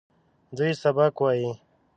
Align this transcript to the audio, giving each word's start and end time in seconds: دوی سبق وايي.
دوی 0.57 0.71
سبق 0.83 1.13
وايي. 1.23 1.49